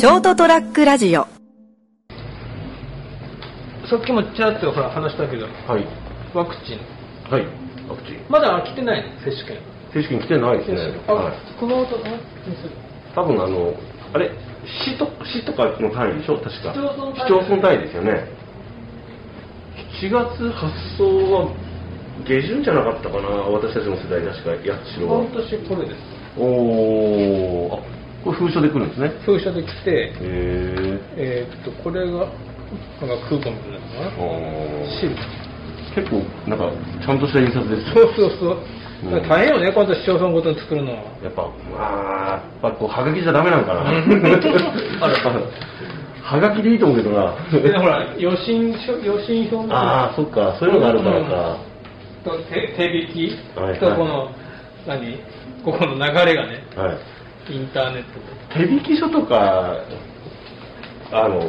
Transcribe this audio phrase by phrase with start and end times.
[0.00, 1.28] ショートトラックラジオさ
[4.00, 5.84] っきもちらっとほら話したけどはい。
[6.32, 6.80] ワクチン
[7.30, 7.44] はい。
[7.86, 8.24] ワクチン。
[8.30, 9.20] まだ来てないの？
[9.20, 9.60] 接種券
[9.92, 11.04] 正式に来てないですね。
[11.06, 11.36] あ、はい。
[11.60, 12.00] この音あ
[13.14, 13.74] 多分あの、
[14.14, 14.30] あれ、
[14.88, 16.40] 市と、市とかの単位でしょ？
[16.40, 16.72] 確か。
[16.72, 18.24] 市町村単位市町村単位ですよね。
[20.00, 21.52] 7月発送は
[22.26, 23.28] 下旬じゃなかったかな？
[23.52, 25.28] 私たちの世代確か、八代は半。
[25.28, 29.12] 年これですおー、あ、これ封書で来るんですね。
[29.24, 30.12] 封書で来てへ
[31.16, 32.18] えーっとこれが
[33.00, 35.00] なんかクーポンみたいなやつかな。
[35.00, 35.10] シー。
[35.10, 35.16] ル
[35.94, 36.70] 結構、なんか、
[37.04, 37.92] ちゃんとした印刷ですね。
[37.94, 38.58] そうそうそう、
[39.12, 39.28] うん。
[39.28, 40.98] 大変よね今度市町村ごとに作るのは。
[41.22, 43.80] やっぱ、あーやっぱこう、はがきじゃダメなんかな。
[45.04, 45.40] あら。
[46.22, 47.34] はがきでいいと思うけどな。
[47.50, 49.74] でほら予診書予診票の。
[49.74, 51.56] ああ、そっか、そういうのがあるからか。
[52.22, 54.30] と手手引きはいはいとこの
[54.86, 55.16] 何
[55.64, 56.98] ここの流れがねはい。
[57.50, 58.20] インターネット
[58.58, 58.66] で。
[58.66, 59.76] 手引き書とか、
[61.12, 61.40] あの、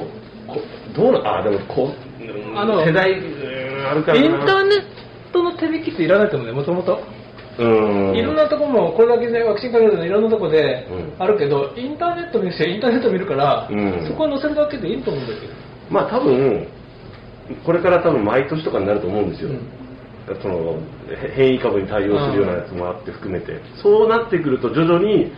[0.47, 0.61] こ
[0.95, 4.19] どうな、あ、でもこう、うんあの世代、うんあるから。
[4.19, 4.25] な。
[4.25, 4.83] インターネッ
[5.31, 6.99] トの手引きっていらないと思うねもともと。
[7.57, 8.15] うん。
[8.15, 11.23] いろんなとこもこれだけねワクチンかけるのいろんなとこでうん。
[11.23, 14.07] あるけど、インターネット見るインターネット見るから、うん。
[14.07, 15.53] そこに載せるだけでいいと思うんだけど。
[15.89, 16.67] まあ多分、
[17.65, 19.49] これから多分毎年とかになると思うんですよ。
[19.49, 19.81] うん。
[20.41, 20.77] その
[21.09, 25.31] へ変異株に対応するようなやつもあって含めて、そうなってくると徐々に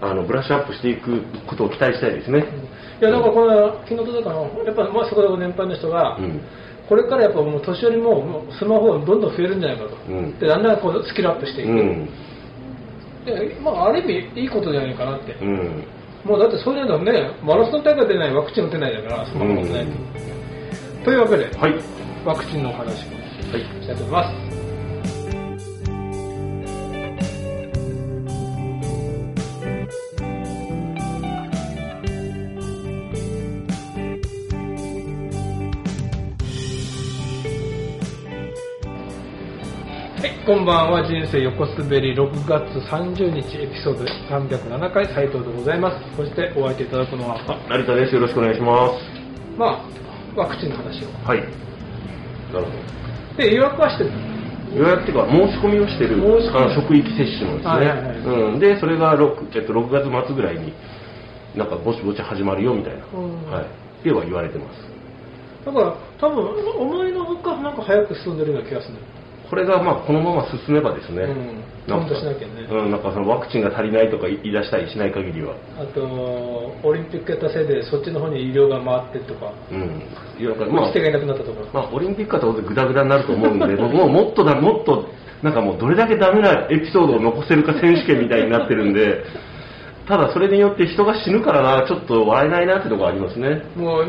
[0.00, 2.44] あのブラッシュアップしていくことを期待したいですね。
[3.00, 6.40] いやなんかこの昨日届いたのやっぱまあそこで年配の人が、うん
[6.88, 12.08] これからやっぱもう年寄りももうスマホどんどん増えるんじゃないかと、うんでだんだんこうスキルアップしていく、うん。
[13.26, 15.84] でまあ、ある意味いいことじゃないかなって、うん。
[16.24, 21.74] もうだってそういうのねマラソン大会出ないワクチン打てないだからスマホ持ってないと、というわけではい。
[22.24, 23.60] ワクチンのお話をはい。
[23.82, 24.47] したいと思います
[40.18, 48.16] はい、こんばんは人生横滑り6月30日エピソード307回斉藤でございますそしてお相手いただくのはあ、成田です。
[48.16, 48.90] よろしくお願いしま
[49.56, 49.86] まあ
[50.34, 51.22] ワクチンの話をす。
[51.22, 51.38] はい。
[51.38, 54.82] なるほで予約はしてるど。
[54.82, 57.70] 予約っていうか、申し込みをしてる、申し込みあの職域接種のですね。
[57.70, 58.58] はいはいはいうん。
[58.58, 60.74] で、それが 6, えっと6月末ぐらいに、
[61.54, 63.06] なんかぼちぼち始まるよみたいな。
[63.14, 63.62] うんはい。
[63.62, 64.82] っては言われてます。
[65.64, 66.42] だから多分
[66.74, 68.98] 思いのほかなんか早く進んでるような気がする
[69.50, 72.68] これがまあこのまま進めばですね、うんなんかちゃんとしなきゃね。
[72.70, 76.04] うん、なんかそのワクチンが足りないとか言い出したりしない限りは、あと
[76.84, 79.52] オリンピックやったせいでそっちの方に医療が回ってとか。
[79.72, 80.04] うん、
[80.38, 85.08] いやまあ打ち手がいなくなったとか、まあ、オリンピックは当然グダグダになると思うんで、 僕ももっとだ、もっと、
[85.42, 89.24] なんかもうどれだけダメなエピソードを残せるか選手権みたいになってるんで、
[90.08, 93.62] ただそれによって人が死ぬからな、ちょっと笑えないなってところありますね。
[93.76, 94.06] もう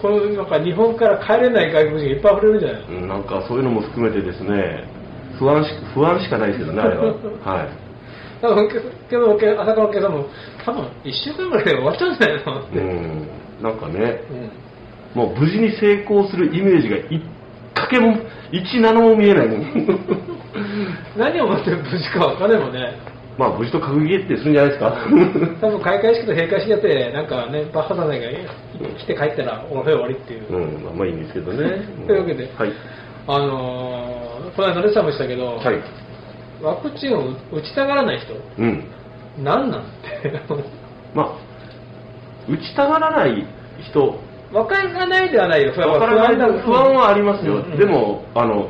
[0.00, 4.88] このなんか日本から帰れない外国人がいっぱい溢れるんじゃないん、なんかそういうのも含めてですね、
[5.38, 7.04] 不安し不安しかないですけどね、あれは。
[7.44, 7.68] はい。
[8.40, 8.68] だから
[9.10, 10.26] けどけ朝からお客さんも
[10.64, 13.28] 多分1週間ぐらいで終わっちゃうんじゃないのって、うん、
[13.62, 14.64] なんかね、うん
[15.14, 17.22] もう無事に成功するイメージが一
[17.72, 18.16] かけも、
[18.52, 19.64] 一ナノも見えないもん。
[21.16, 24.96] 何をもって無事か分かんないもんねまあ無事と閣議決定するんじゃないですか？
[25.60, 31.82] 多分開会式と閉会式やってなんかねバッハさんが来て帰ったらお部屋終わりっていう、うん、まあまあいいんですけどね。
[32.06, 32.72] というわけではい。
[33.26, 35.80] あのー、この間レッサーもしたけど、はい。
[36.62, 38.84] ワクチンを打ちたがらない人うん。
[39.42, 39.80] 何なん
[40.22, 40.30] て
[41.14, 41.28] まあ、
[42.48, 43.44] 打ちたがらない
[43.80, 44.18] 人、
[44.52, 45.88] 分からないではないよ不安
[46.94, 47.54] はありますよ。
[47.54, 48.68] うんうんでも、あの、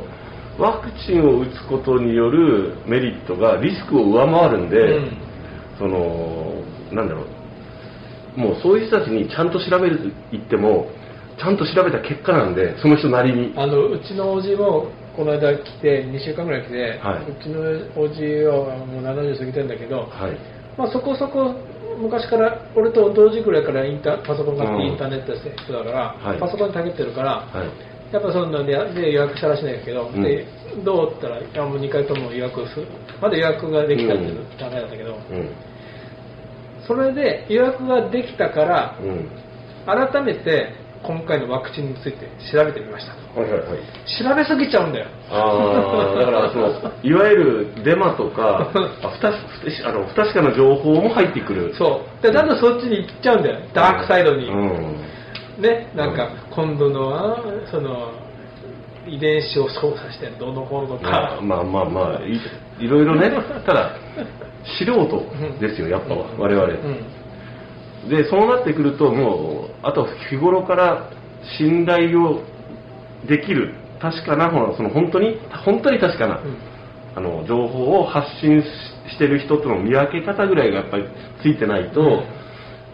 [0.57, 5.25] ワクチンを打つことによるメリットがリスクを上回るんで、うん
[5.77, 7.25] その、なんだろ
[8.37, 10.87] う、もうそういう人たちにちゃんと調べると言っても、
[11.37, 13.53] ちゃんと調べた結果なんで、その人なりに。
[13.57, 20.37] あのうちのおじもこの間来て2週間ぐらい来て、はいうちのおじはもう70過ぎてるんだけど、はい。
[20.77, 21.55] まあ、そこそこ
[21.97, 27.94] 昔から俺と同時ぐらいからインターパソコンがあってうんインターネットやってる人だから、はいパソコンにたけてるから、はい。
[28.11, 30.45] やっぱそんなんでで予約したらしいんだけど、うんで
[30.83, 32.87] どうったらいやもう2回とも予約する
[33.21, 35.49] まだ予約ができたっていううんダメだったけど、うん。
[36.85, 39.29] それで予約ができたからうん。
[39.85, 40.73] 改めて
[41.03, 43.79] 今回のワクチンについて調べてみましたはいはいはい。
[44.17, 51.73] 調べすぎちゃうんだよああ、だからその、 いわゆるデマとか、あ不確不確あの不確かな情報も入ってくる。
[51.75, 54.95] そうでだんだんそっちに行っちゃうんだよダークサイドに、うん。
[55.59, 57.37] ねなんか今度のは
[57.71, 58.13] その
[59.07, 62.39] 遺伝子を操作してどうのこうのとか、まあまあまあ、い
[62.83, 63.31] いろいろね、
[63.65, 63.91] ただ、
[64.79, 65.23] 素人
[65.59, 66.67] ですよ、やっぱ我々。
[66.67, 68.09] うん。
[68.09, 71.09] でそうなってくるともうあとは日頃から
[71.57, 72.41] 信頼を
[73.27, 76.57] できる確かなその本当に本当に確かな、うん。
[77.15, 78.67] あの情報を発信し
[79.11, 81.05] してる人との見分け方ぐらいがやっぱり
[81.41, 82.23] ついてないと、うん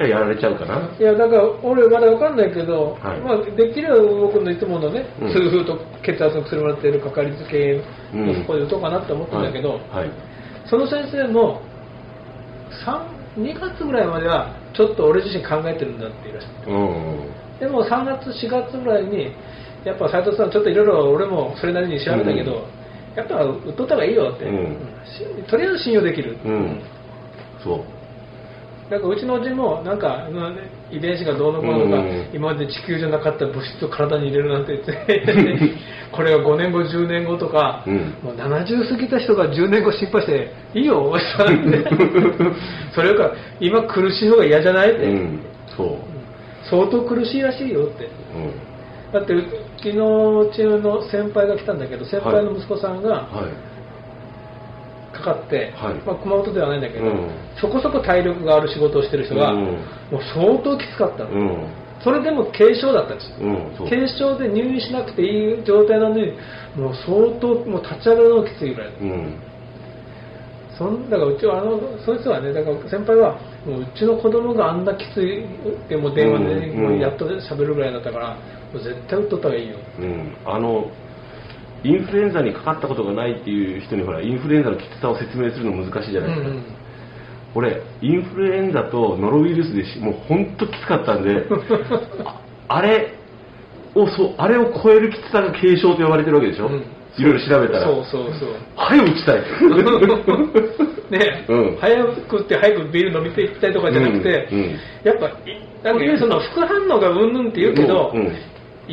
[0.02, 0.90] ややられちゃうかな。
[1.00, 3.20] いやだから俺まだわかんないけど、はい。
[3.22, 5.30] まあ、できれば僕のいつものね、うん。
[5.30, 7.82] 痛風と血圧の薬もらっているかかりつけ
[8.14, 9.80] のところで打とうかなって思ってんだけど、はい。
[9.80, 10.10] はい
[10.70, 11.62] その先生も
[12.86, 16.72] 3 2月ぐらいまではちょっと俺自身考えてるんだって言いらして。
[16.72, 17.60] うん。
[17.60, 19.34] でも3月4月ぐらいに
[19.84, 23.18] やっぱ斉藤さんちょっといろいろ俺もそれなりに調べたけど、うん。
[23.18, 24.46] やっぱ売っとった方がいいよって、
[25.50, 26.82] とりあえず信用できる、うん。
[27.64, 28.01] そう
[28.92, 30.58] なんかうちのおじもなんかうん
[30.92, 35.76] 遺伝子がどうのこうのとか、うん今まで地球じゃなかった物質を体に入れるなんて言って
[36.12, 38.16] これが5年後10年後とか、うん。
[38.22, 41.86] もう70過ぎた人が10年後心配していいよおじさんって。
[42.92, 45.40] それか今苦しい方が嫌じゃないって、うん。
[45.68, 46.68] そう。
[46.70, 48.10] 相当苦しいらしいよって。
[48.36, 49.14] うん。
[49.14, 49.34] だって
[49.78, 53.71] 昨日うちの先輩が来たんだけど先輩の息子さんがはい
[55.22, 55.96] かかって、はい。
[56.06, 57.30] まあ、熊本ではないんだけど、うん。
[57.60, 59.62] そこそこ体力がある仕事をしてる人が、うん。
[59.62, 61.68] もう相当きつかったの、うん。
[62.04, 63.32] それでも軽症だったんです。
[63.90, 66.34] 軽症で入院しなくていい状態なのに
[66.76, 69.34] もう相当もう立ち上がるのがきついぐらいうん。
[70.78, 75.46] そんだからうちはあのそいつはねだから先輩はもううちの子供があんなきつい
[75.88, 78.36] でもう電話で、うんもうやっと喋るぐらいだったから
[78.74, 79.78] もう絶対打っとった方がいいよ。
[80.00, 80.36] うん。
[80.46, 80.90] あの
[81.84, 86.64] インフルエンザにかかったことがないっていう人にほらインフルエンザのきつさを説明するの難しいじゃないですか、うんうん。
[87.56, 91.46] 俺インフルエンザとノロウイルスでしもう本当きつかったんで
[92.26, 93.16] ああれ
[93.96, 96.84] をそうあれを超えるきつさが軽症と呼ばれてるわけでしょ、うん。
[97.18, 97.84] いろいろ調べたら。
[97.84, 98.50] そうそうそう。
[98.76, 99.42] 早く打ちたい。
[101.12, 105.32] ね、うん早くって早くビール飲みていきたいとかじゃなくて、うんうんやっぱい
[105.84, 108.34] なんかその副反応がうんぬんって言うけど、うんうん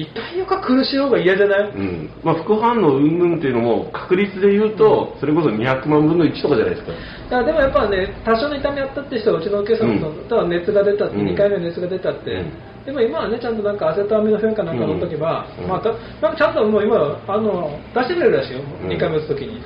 [0.02, 2.10] 痛いよか苦しい方が嫌じゃない、うん。
[2.22, 6.92] まあ、副反応云々っていうのも確率で言うと、それこそ200万分の1とかじゃないですか。
[6.92, 10.28] だからでもやっぱね多少の痛みあったって人はうちのお客さんも、うん。
[10.28, 11.26] ただ熱が出たって、うん。
[11.28, 12.84] 2回目熱が出たって、うん。
[12.86, 15.68] でも今はねちゃんとなんかアセトアミノフェンかなんかの時は、うん。
[15.68, 15.90] まあた
[16.22, 16.96] なんかちゃんともう今
[17.26, 18.88] あの出してくれるらしいよ、うん。
[18.88, 19.60] 2回目打つ時に。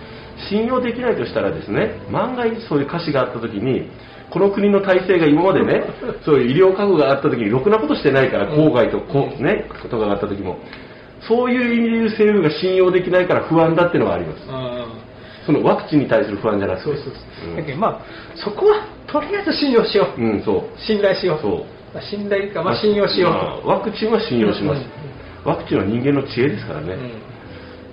[0.49, 3.90] 信用できないとしたらですね万が一そういう歌詞があった時に
[4.32, 5.84] この国の体制が今までね
[6.25, 8.52] そういう医療過誤があった時にろくなことしてないからうん。
[8.52, 10.58] 郊外とこう、ね、とかがあった時も
[11.29, 14.49] そういう意味で言う政府が信用できないから不安だっていうのがあります。
[14.50, 14.87] あ
[15.44, 16.84] そのワクチンに対する不安じゃなくて。
[16.84, 17.56] そうそうそう、ん。
[17.56, 18.00] だけどまあ
[18.34, 20.62] そこはとりあえず信用しよう、うんそう。
[20.79, 21.38] 信頼しよう。
[21.40, 21.52] そう。
[21.94, 24.87] まあ信頼か、まあ、信用しよう、まあワクチンは信用します、うん
[25.44, 26.94] ワクチンは人間の知恵ですからね、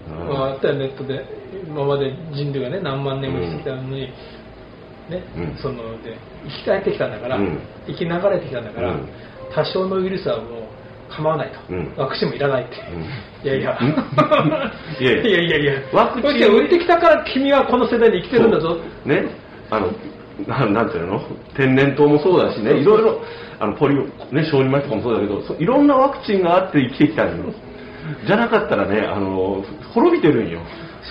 [0.09, 0.21] うん。
[0.21, 0.27] うん。
[0.30, 1.25] まあ、あったよネットで
[1.68, 4.13] 今まで人類がね何万年も生きてきたのに、
[5.10, 5.58] ねうん。
[5.62, 7.60] そので生き返ってきたんだから、うん。
[7.88, 9.10] 生き流れてきたんだから、うん。
[9.54, 10.64] 多少のウイルスはもう
[11.10, 11.94] 構わないと、うん。
[11.98, 13.02] ワクチンもいらないって、うん。
[13.02, 13.80] いやいや。
[15.00, 15.58] いやいや。
[15.58, 16.52] いやワクチン。
[16.54, 18.78] 売ってきたから君はこの世代に生きてるんだぞ。
[19.06, 19.26] ね。
[19.72, 19.92] あの
[20.48, 21.22] ななんていうの？
[21.56, 22.78] 天然痘もそうだしね。
[22.78, 23.22] いろいろ
[23.60, 24.04] あのポリオ、
[24.34, 27.54] ね、小児麻痺とかもそうだけどそいろんなワクチンがあって生きてきたんよ
[28.26, 29.64] じゃなかったらねあの
[29.94, 30.60] 滅びてるんよ。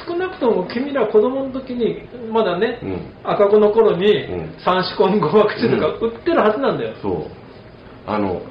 [0.06, 3.12] 少なくとも君ら子供の時にまだね、うん。
[3.24, 4.54] 赤子の頃にうん。
[4.64, 7.26] 三子混合ワクチンとか売ってるはずなんだよ、そう。
[8.06, 8.42] あの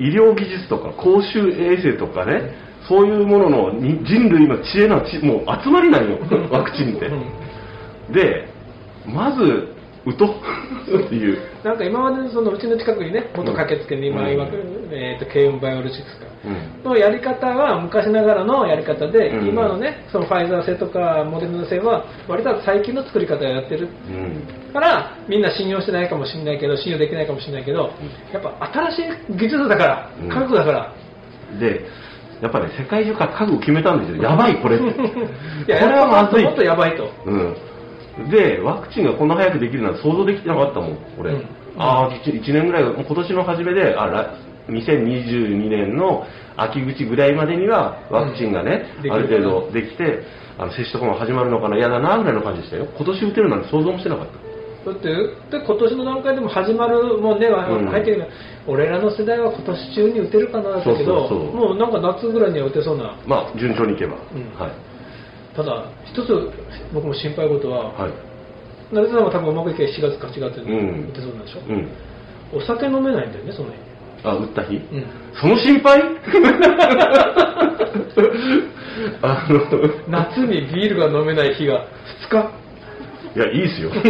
[0.00, 2.54] 医療技術とか公衆衛生とかね
[2.88, 6.18] そういうもののに人類の知恵のちもう集まりなんよ。
[6.50, 7.06] ワクチンって。
[7.06, 7.44] うん
[8.12, 8.48] で
[9.06, 9.73] まず
[10.06, 11.38] 打とうっていう。
[11.64, 14.32] なんか今までそのうちの近くにね元駆けつけに今、うん。
[14.32, 14.44] 今
[14.92, 16.26] えー、と軽音バイオロジクスか。
[16.44, 16.84] うん。
[16.84, 19.48] のやり方は昔ながらのやり方で、うん。
[19.48, 23.88] 今のねそのファイザー製とかモデルナ製は割と最近の作り方をやってる。
[24.08, 24.72] うん。
[24.72, 27.92] からみんな信用してないかもしれないけど信用できないかもしれないけど
[28.32, 30.28] やっぱ新しい技術だからうん。
[30.28, 30.94] 科学だから、
[31.58, 31.86] で
[32.42, 34.22] やっぱね世界中から覚悟決めたんですよ。
[34.22, 34.84] やばいこれって。
[35.00, 35.02] こ
[35.66, 36.44] れはまずい。
[36.44, 37.08] もっとやばいと。
[37.24, 37.56] うん、
[38.30, 41.46] でワクチンがこんな早くできるなんて想像できてなかったもん俺、うん。
[41.76, 46.24] ああ 1, 年ぐらいもう今年の初めであら2022年の
[46.56, 49.12] 秋口ぐらいまでにはワクチンがね、うん。
[49.12, 50.22] ある程度できて
[50.58, 52.86] あの接種とかも始まるのかな嫌だなぐらいの感じでしたよ。
[52.96, 54.44] 今年打てるなんて想像もしてなかった。
[54.84, 55.08] だって
[55.50, 57.86] で今年の段階でも始まるもうね、うん。
[57.90, 58.28] 入ってる。
[58.68, 63.18] 俺らの世代は今年中に打てるかなだけどもうなんか夏ぐらいには打てそうな。
[63.26, 64.54] まあ順調にいけば、うん。
[64.54, 64.93] はい
[65.56, 66.50] ただ一つ
[66.92, 68.12] 僕も心配事は、はい。
[68.92, 71.08] 成田さんは多分うまくいけば7月か8月にうん。
[71.10, 71.88] 打てそうなんでしょ、うん。
[72.52, 73.76] お酒飲めないんだよねその日。
[74.24, 75.06] あ打った日、うん。
[75.34, 76.02] その心配？
[79.22, 79.60] あの。
[80.08, 81.86] 夏にビールが飲めない日が
[82.28, 82.64] 2日。
[83.36, 83.90] いや、いいですよ。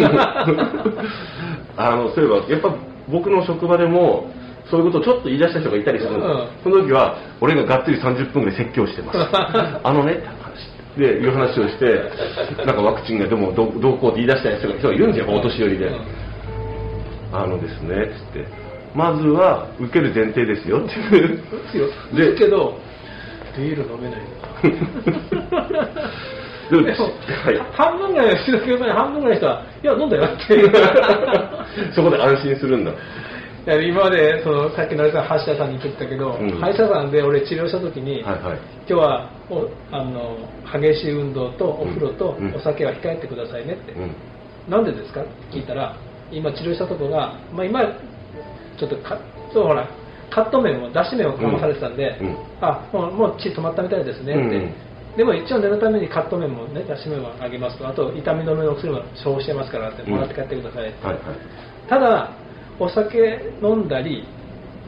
[1.76, 2.74] あの、そういえば、やっぱ、
[3.08, 4.30] 僕の職場でも
[4.70, 6.72] そういうことをちょっと言い出した人がいたりするんです、うん。
[6.72, 9.18] その時は俺ががっつり30分ぐらい説教してます。
[9.82, 10.34] あのねって話
[10.96, 16.24] でいう話をしてなんかワクチンがでもどうどうこうって言い出した人がいるんですよお年寄りで、うん
[17.34, 18.46] あのですねつって。
[18.94, 20.78] まずは受ける前提ですよ。
[20.78, 21.42] っていう
[22.14, 22.78] ですけど
[23.56, 24.20] ビール飲めない。
[25.50, 25.68] な
[26.70, 27.58] でもはい。
[27.72, 28.52] 半分ぐらいの人
[28.94, 30.72] 半分ぐらいの人は「いや飲んだよ」っていう。
[31.92, 32.92] そこで安心するんだ。
[32.92, 32.94] い
[33.66, 36.60] や今までそのさっきの歯医者さんに言ってたけど、うん。
[36.60, 38.58] 歯医者さんで俺治療した時に、はいはい。
[38.86, 40.36] 今日はおあの
[40.70, 42.54] 激しい運動とお風呂とうん。
[42.54, 44.14] お酒は控えてくださいねって、うん。
[44.68, 45.22] なんでですか？
[45.22, 45.96] って聞いたら
[46.30, 47.80] 今治療したとこが、まあ、今
[48.78, 49.18] ちょっとか
[49.52, 49.88] そうほら
[50.30, 52.26] カット麺もだし麺をかまされてたんで、うん。
[52.26, 52.36] うん。
[52.60, 54.74] あもうもう血止まったみたいですねって、うん。
[55.16, 57.88] でも一応念のためにカット麺もねだし麺はあげますと。
[57.88, 61.24] あと痛み止めの薬も処方してますからってもらって帰ってくださいって、はいはい。
[61.88, 62.32] ただ
[62.78, 64.24] お酒飲んだり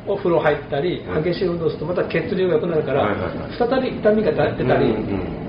[0.06, 1.24] お風呂入ったりうん。
[1.24, 3.14] 激しい運動するとまた血流が良くなるから、
[3.58, 5.40] 再び痛みが出たり、うん。
[5.40, 5.46] うん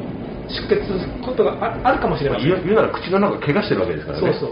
[0.47, 2.47] 出血することがああるかもしれません。
[2.47, 4.33] 言うなら口の中怪我してるわけですからね。
[4.39, 4.49] そう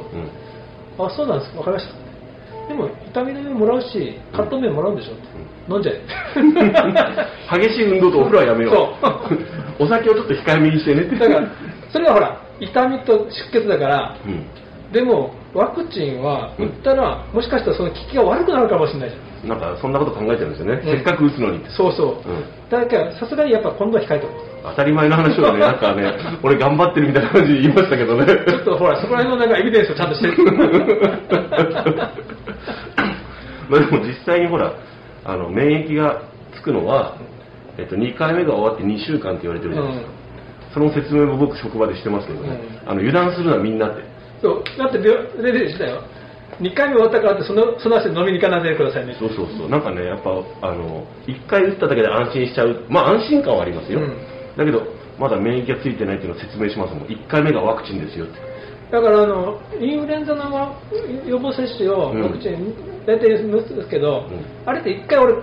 [1.00, 1.08] そう。
[1.08, 1.58] あそうなんですか。
[1.64, 2.06] 分かりました。
[2.68, 6.02] でも痛み止めもらうしカット麺もらうんでしょ、飲んじゃえ。
[7.62, 9.06] 激しい運動とお風呂はやめよう。
[9.06, 9.06] そ
[9.86, 11.02] お酒をちょっと控えめにしてね。
[11.02, 11.48] ってだから
[11.90, 14.44] それはほら痛みと出血だからうん。
[14.92, 19.50] でもワクチンは打ったら、もしかしたらその効きが悪くなるかもしれないじゃん。
[19.50, 20.84] なんかそんなこと考えてるんですよね、うん。
[20.84, 21.64] せっかく打つのに。
[21.70, 22.44] そうそう、うん。
[22.70, 24.56] だからさすがにやっぱ今度は控えておこう。
[24.64, 26.12] 当たり前の話をね なんかね
[26.44, 28.26] 俺頑張ってるみたいな感じで言いましたけどね。
[28.26, 30.28] ちょっとほらそこら辺のなんかエビデンスをちゃんとして
[33.70, 34.74] まあでも実際にほら
[35.24, 36.22] あの免疫が
[36.54, 37.14] つくのは、
[37.78, 40.12] えっと、2回目が終わって2週間って言われてるじゃないですか、
[40.74, 42.92] その説明も僕職場でしてますけどね、うん。
[42.92, 44.64] あの油断するなみんなってそう。
[44.78, 45.12] だって病
[45.44, 46.04] レベルしたよ
[46.60, 49.16] 2回目終わったからってそのその足で飲みに行かないでくださいね。
[49.20, 49.70] そうそうそう。
[49.70, 52.86] なんかねやっぱあの1回打っただけで安心しちゃう。
[52.90, 54.16] まあ安心感はありますよ、うん。
[54.56, 54.88] だけど
[55.20, 57.08] まだ免疫がついてないっていうのを説明しますもん。
[57.08, 58.40] 1回目がワクチンですよって。
[58.92, 60.80] だからあのインフルエンザのワ
[61.26, 62.22] 予防接種をうん。
[62.22, 62.74] ワクチン
[63.06, 64.46] 大体打つんですけど、ん。
[64.66, 65.34] あれって1回俺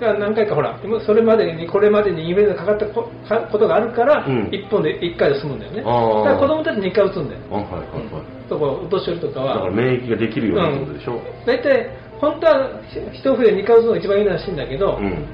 [0.00, 4.48] が何回かほら今それまでにこれまでにインフルエンザかかったことがあるから、うん。
[4.48, 5.82] 1本で1回で済むんだよね。
[5.82, 6.24] だあー。
[6.24, 11.90] から子供たち2回打つんだよ、あはいはいはい、とかお年寄りとかだからは免疫ができるようにってことでしょ、大体
[12.20, 12.70] 本当は
[13.12, 15.26] 一冬で2回打つのが一番いいらしいんだけど、うん。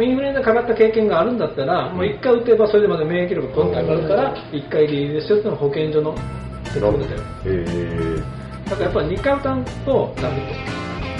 [0.00, 6.16] インフルエンザかかった経験があるんだったら、もう1回打てばそれでまで免疫力がどんどん上がるから、1回でいいですよっていうのが保健所の
[6.64, 7.04] 説明だよ。
[7.44, 10.36] えー、だからやっぱり2回打たんとダメ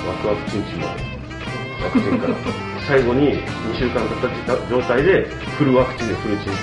[0.06, 5.26] ワクワクチンチのワクチンから最後に2週間経った状態で
[5.58, 6.54] フルワクチンでフルチンっ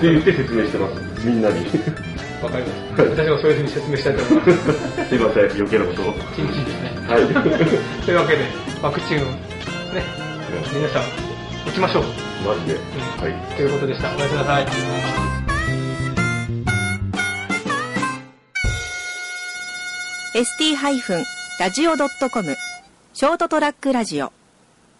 [0.00, 1.66] て言って説明してますみんなに。
[2.42, 3.02] わかります。
[3.02, 4.50] 私もそういうふうに説明したいと思います。
[5.14, 6.90] いません余計なことをチンチンですね。
[7.06, 7.26] はい
[8.04, 8.44] というわけで、
[8.82, 9.20] ワクチンを
[9.94, 10.02] ね、
[10.74, 11.02] 皆さん
[11.68, 12.04] 打ちましょう。
[12.44, 12.80] マジで、うん
[13.22, 14.08] はいということでした。
[14.16, 14.66] おやすみなさい。
[20.34, 22.56] ST-radio.com
[23.12, 24.32] ショートトラックラジオ